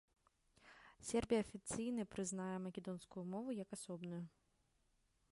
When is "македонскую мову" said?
2.67-3.49